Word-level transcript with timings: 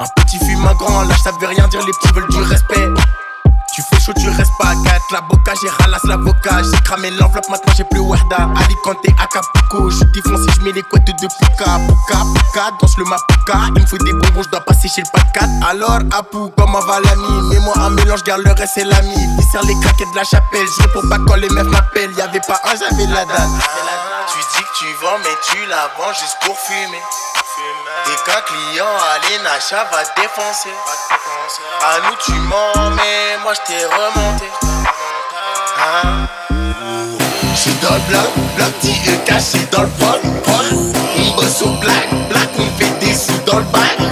Un 0.00 0.06
petit 0.16 0.38
fume, 0.38 0.66
un 0.66 0.74
grand 0.74 1.02
lâche, 1.02 1.20
ça 1.22 1.30
veut 1.30 1.46
rien 1.46 1.68
dire, 1.68 1.80
les 1.86 1.92
petits 1.92 2.12
veulent 2.14 2.28
du 2.30 2.38
respect. 2.38 2.88
Tu 3.74 3.80
fais 3.80 4.00
chaud, 4.00 4.12
tu 4.18 4.28
restes 4.28 4.52
pas 4.58 4.74
4. 4.84 5.12
La 5.12 5.20
boca, 5.22 5.52
j'ai 5.62 5.68
ralasse 5.68 6.04
l'avocat. 6.04 6.62
J'ai 6.62 6.78
cramé 6.84 7.10
l'enveloppe, 7.10 7.48
maintenant 7.48 7.72
j'ai 7.76 7.84
plus 7.84 8.00
Warda. 8.00 8.50
Alicante, 8.56 8.98
Acapulco. 9.18 9.88
Je 9.88 9.96
suis 9.96 10.06
défoncé, 10.12 10.50
je 10.56 10.64
mets 10.64 10.72
les 10.72 10.82
couettes 10.82 11.06
de 11.06 11.12
Puka. 11.26 11.78
Puka, 11.86 12.18
Puka, 12.34 12.70
danse 12.80 12.98
le 12.98 13.04
Il 13.48 13.82
me 13.82 13.86
faut 13.86 13.98
des 13.98 14.12
bonbons, 14.12 14.42
je 14.42 14.48
dois 14.50 14.60
passer 14.60 14.88
chez 14.88 15.02
le 15.02 15.10
pas 15.12 15.24
4. 15.34 15.48
Alors, 15.68 15.98
Apu, 16.12 16.38
comment 16.56 16.80
va 16.80 17.00
l'ami 17.00 17.50
Mets-moi 17.50 17.74
un 17.76 17.90
mélange, 17.90 18.22
garde 18.22 18.42
le 18.42 18.52
reste, 18.52 18.74
c'est 18.74 18.84
l'ami. 18.84 19.14
Il 19.16 19.44
sert 19.50 19.62
les 19.62 19.74
craquettes 19.80 20.10
de 20.12 20.16
la 20.16 20.24
chapelle. 20.24 20.66
Je 20.78 20.86
pour 20.88 21.02
pas 21.08 21.18
quand 21.26 21.36
les 21.36 21.48
meufs 21.50 21.66
m'appellent. 21.66 22.12
Y'avait 22.16 22.40
pas 22.40 22.60
un, 22.64 22.76
j'avais 22.76 23.06
la 23.06 23.24
date. 23.24 23.48
Tu 24.32 24.38
dis 24.38 24.64
que 24.64 24.78
tu 24.78 24.86
vends, 25.02 25.18
mais 25.18 25.36
tu 25.50 25.66
la 25.66 25.90
vends 25.98 26.12
juste 26.12 26.36
pour 26.44 26.56
fumer. 26.58 27.02
Dès 28.06 28.14
qu'un 28.24 28.40
client 28.42 28.86
allez, 29.14 29.42
Nacha 29.42 29.84
va 29.90 30.02
défoncer. 30.16 30.74
À 31.82 31.98
nous 32.08 32.16
tu 32.24 32.32
mens, 32.32 32.90
mais 32.90 33.38
moi 33.42 33.52
je 33.54 33.60
t'ai 33.66 33.84
remonté. 33.84 34.50
Hein? 35.78 36.28
J'suis 37.54 37.74
dans 37.82 37.94
le 37.94 38.00
bloc, 38.08 38.30
bloc 38.56 38.72
petit 38.80 39.00
E 39.10 39.16
caché 39.26 39.66
dans 39.70 39.82
le 39.82 39.90
vol. 39.98 40.20
On 41.18 41.36
bosse 41.36 41.62
au 41.62 41.76
fait 41.82 42.21
don't 43.52 43.70
buy. 43.70 44.11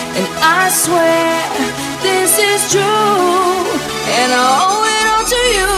I 0.43 0.69
swear 0.69 1.45
this 2.01 2.39
is 2.39 2.71
true, 2.71 2.81
and 2.81 4.31
I 4.33 4.35
owe 4.65 4.85
it 4.97 5.07
all 5.13 5.25
to 5.25 5.35
you. 5.35 5.69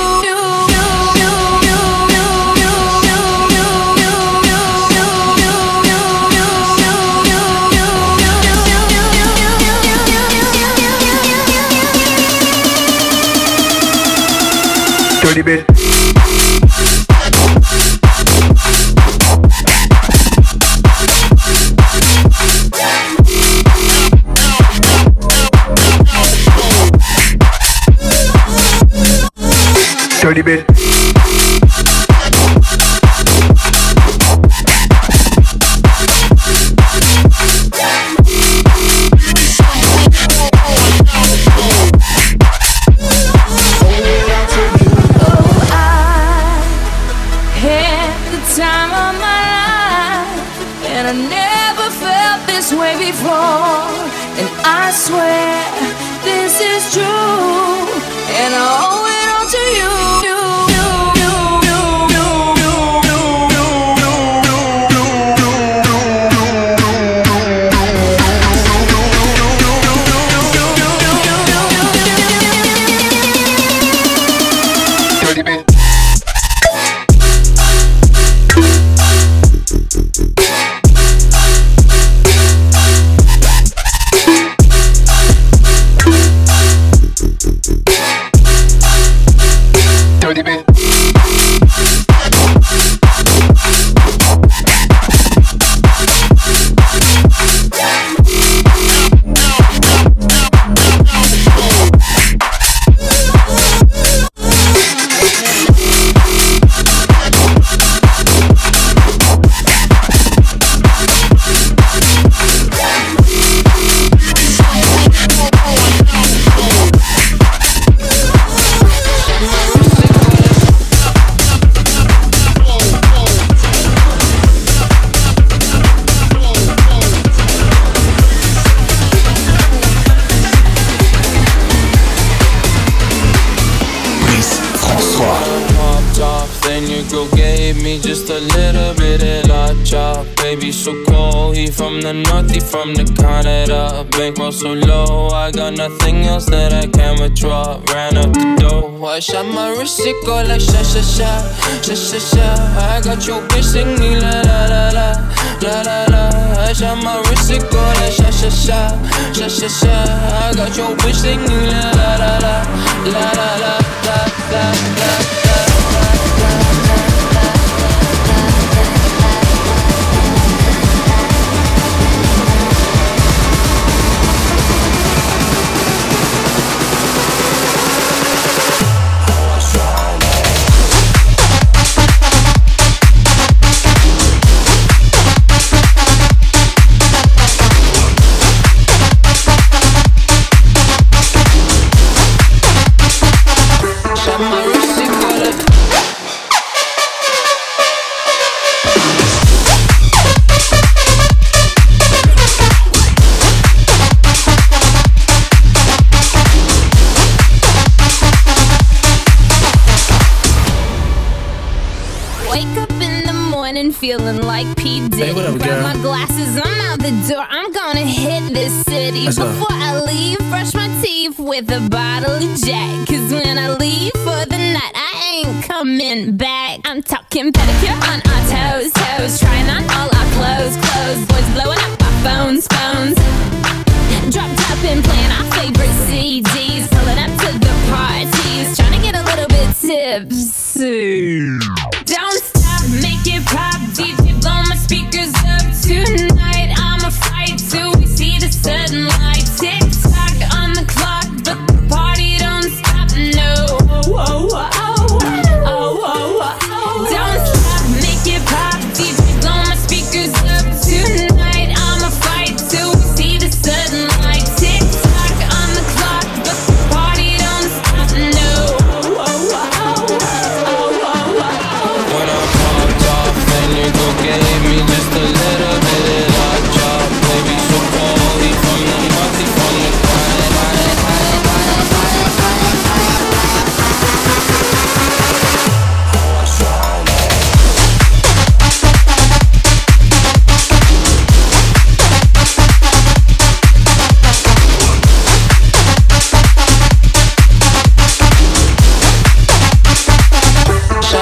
Dirty 15.22 15.41
bit. 15.41 15.73
Dirty 30.34 30.42
bit. 30.42 30.73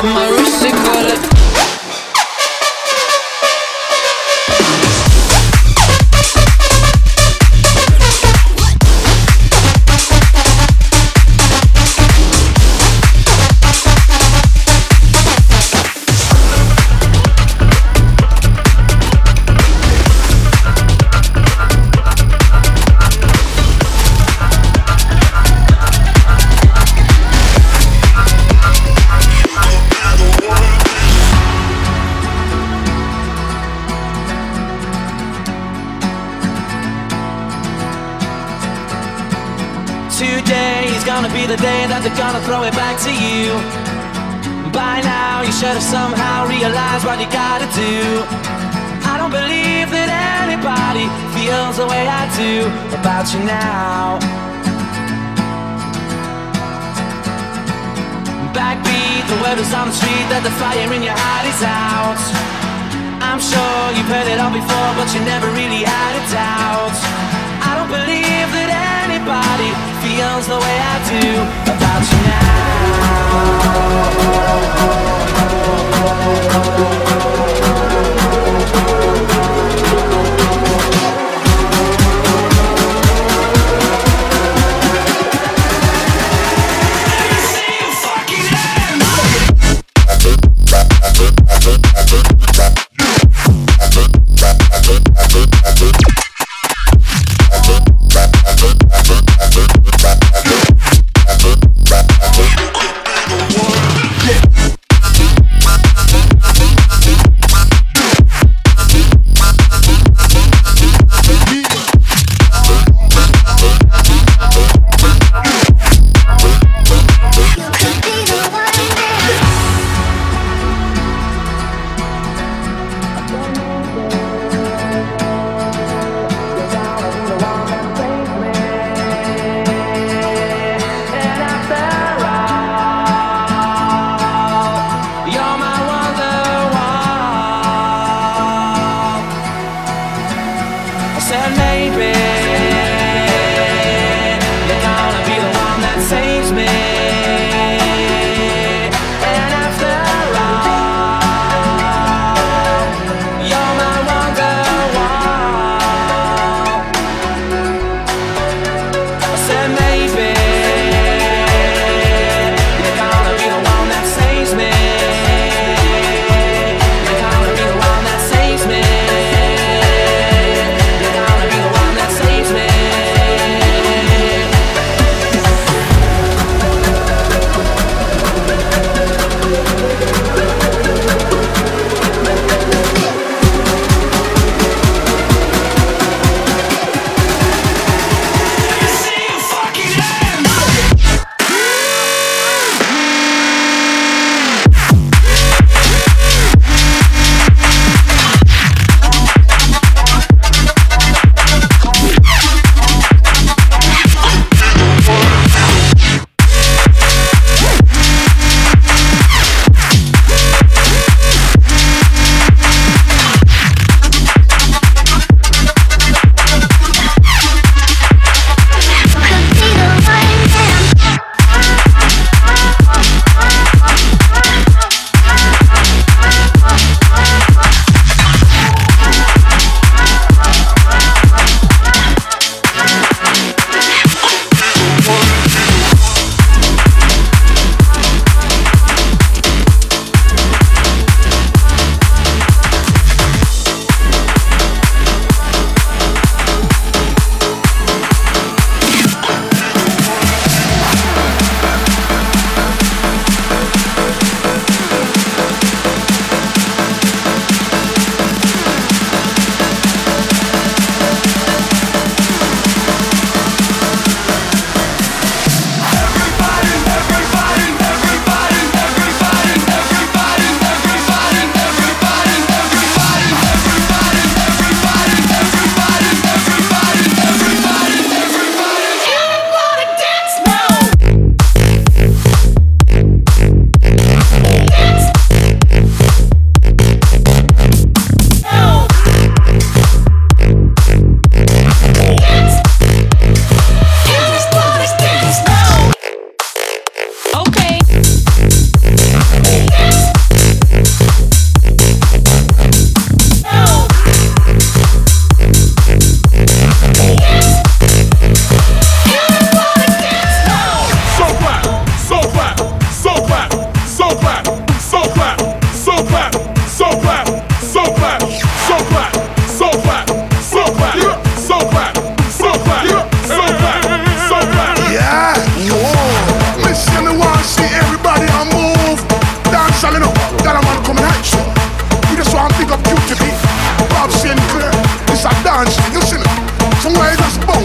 I'm 0.04 0.18
a 0.18 0.36
rustic 0.36 0.81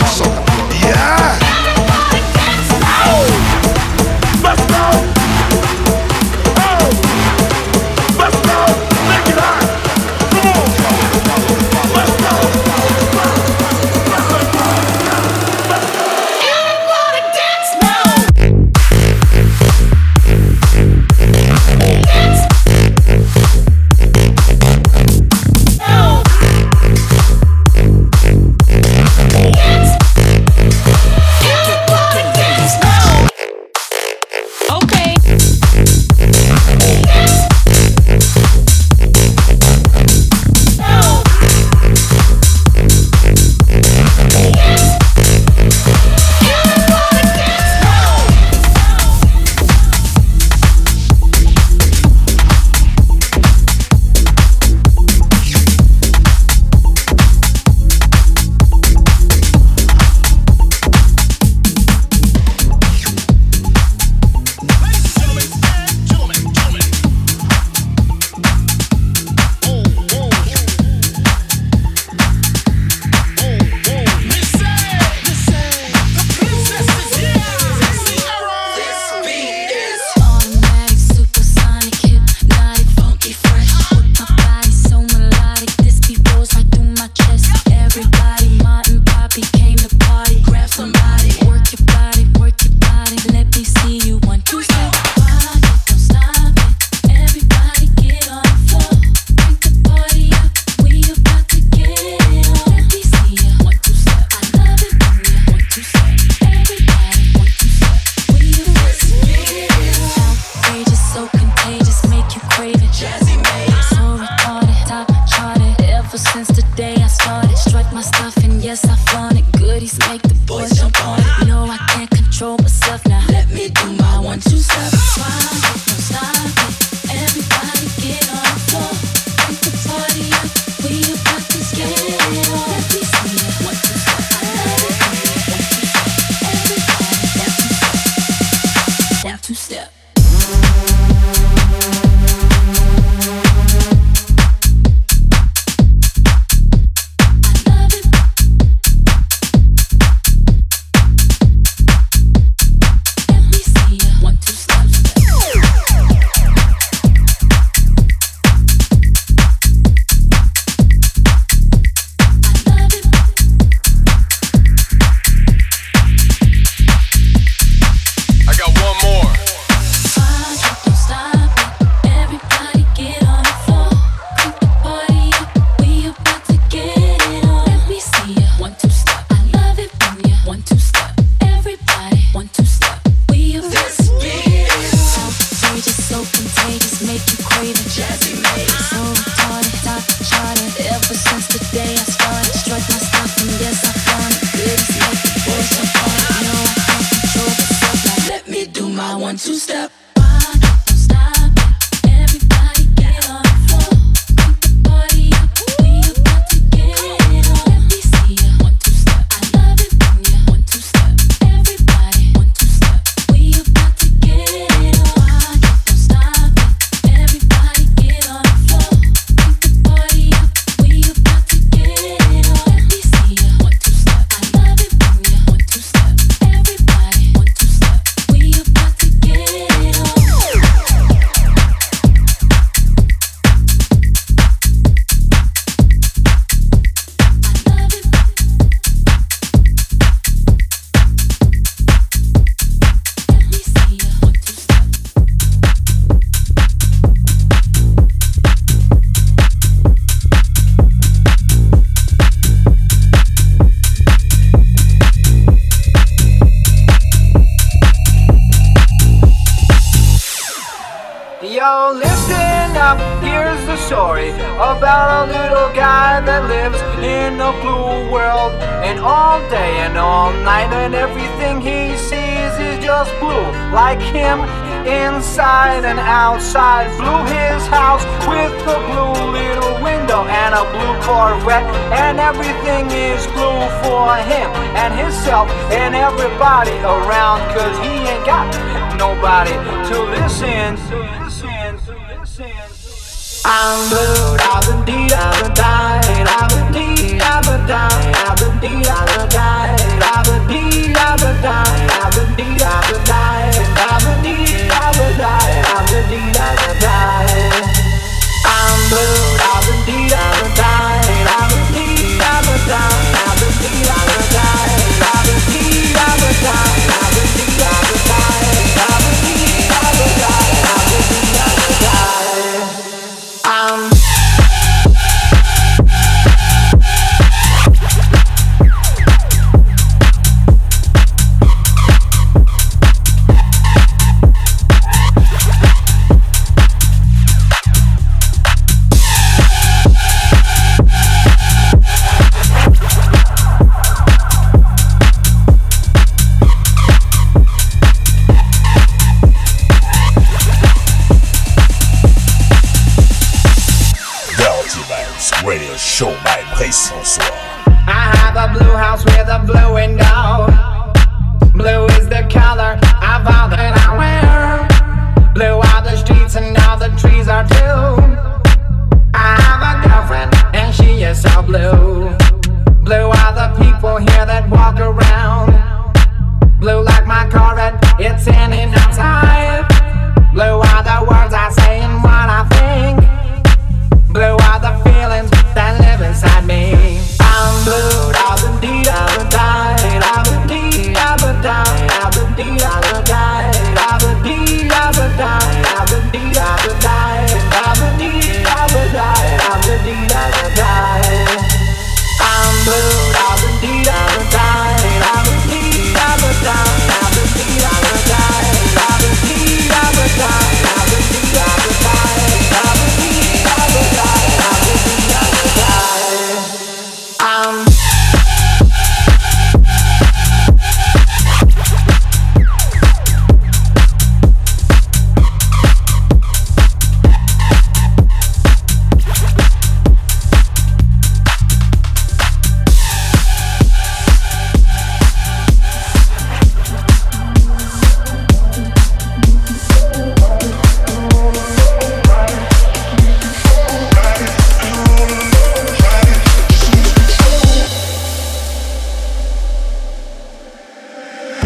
so 0.04 0.35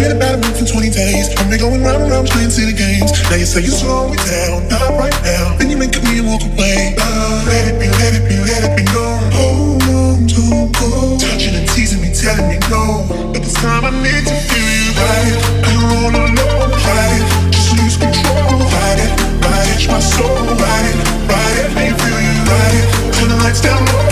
Been 0.00 0.16
about 0.16 0.32
a 0.32 0.38
week 0.40 0.56
for 0.56 0.64
20 0.64 0.88
days. 0.88 1.28
I've 1.36 1.52
been 1.52 1.60
going 1.60 1.84
round 1.84 2.00
and 2.00 2.10
round 2.10 2.24
playing 2.32 2.48
city 2.48 2.72
games. 2.72 3.12
Now 3.28 3.36
you 3.36 3.44
say 3.44 3.60
you 3.60 3.68
slow 3.68 4.08
it 4.08 4.24
down, 4.24 4.64
not 4.72 4.96
right 4.96 5.12
now. 5.20 5.60
Then 5.60 5.68
you 5.68 5.76
make 5.76 5.92
me 5.92 6.24
walk 6.24 6.40
away. 6.40 6.96
Uh, 6.96 7.44
let 7.44 7.68
it 7.68 7.76
be, 7.76 7.84
let 8.00 8.16
it 8.16 8.24
be, 8.24 8.40
let 8.40 8.64
it 8.64 8.72
be 8.80 8.84
known. 8.96 9.20
Hold 9.36 9.84
on, 9.92 10.24
don't 10.24 10.72
go. 10.72 11.20
Touching 11.20 11.52
and 11.52 11.68
teasing 11.68 12.00
me, 12.00 12.16
telling 12.16 12.48
me 12.48 12.56
no. 12.72 13.04
But 13.28 13.44
this 13.44 13.52
time 13.60 13.84
I 13.84 13.92
need 13.92 14.24
to 14.24 14.36
feel 14.48 14.68
you 14.72 14.88
right. 14.96 15.36
I 15.36 15.68
don't 15.68 15.92
wanna 16.00 16.32
know, 16.32 16.72
right? 16.80 17.20
Just 17.52 17.76
lose 17.76 18.00
control, 18.00 18.56
right? 18.56 18.96
It, 19.04 19.12
right, 19.44 19.68
it, 19.68 19.84
my 19.84 20.00
soul, 20.00 20.32
right? 20.56 20.86
It, 20.88 20.96
right, 21.28 21.56
it, 21.60 21.76
me 21.76 21.92
feel 21.92 22.20
you 22.24 22.40
right. 22.48 22.84
Turn 23.20 23.28
the 23.28 23.36
lights 23.44 23.60
down 23.60 23.84
low. 23.84 24.09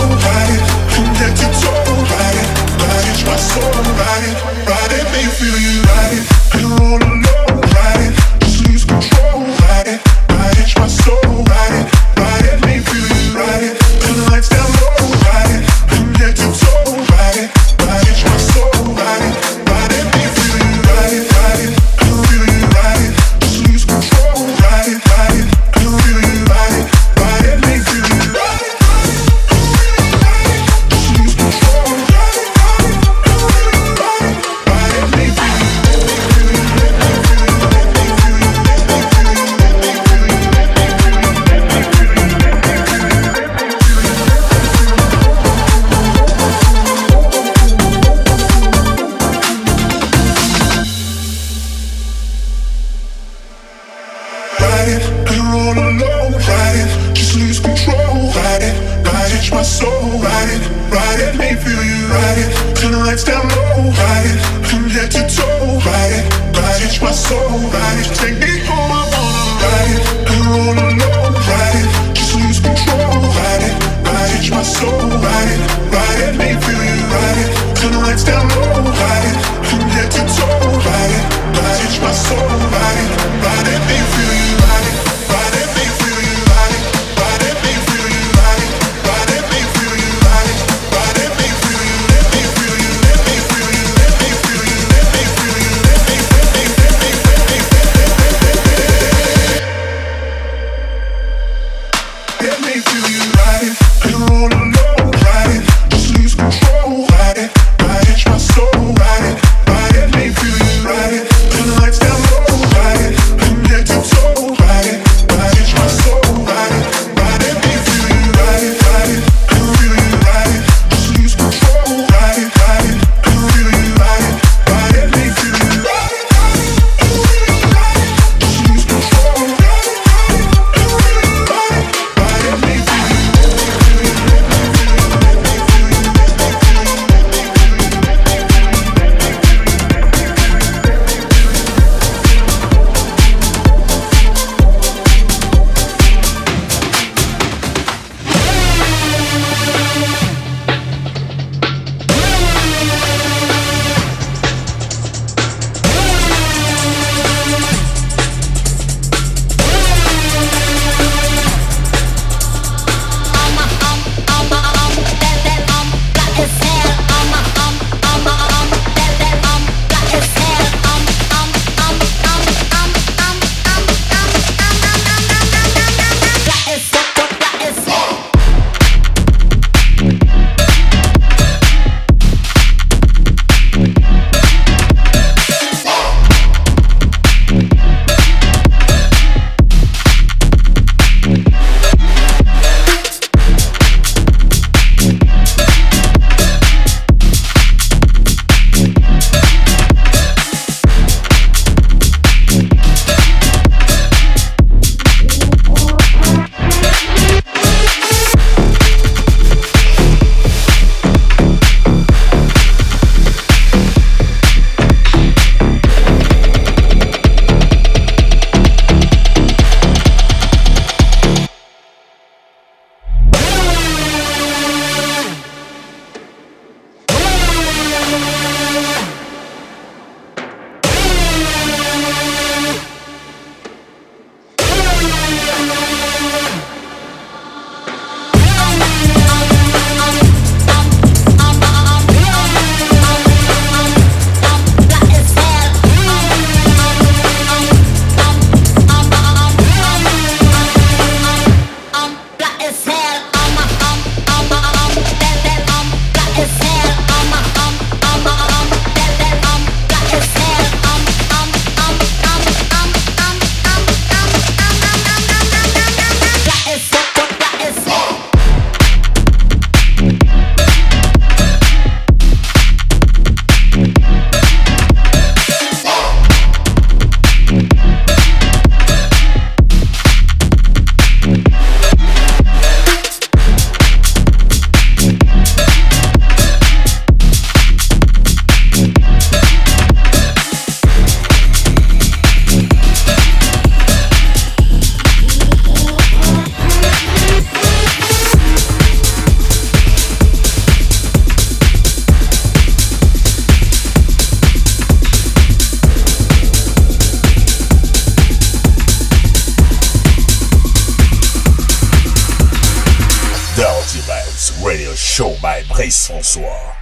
Radio 314.65 314.94
Show 314.94 315.37
by 315.40 315.63
Brice 315.69 316.09
François. 316.09 316.75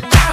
Don't 0.00 0.25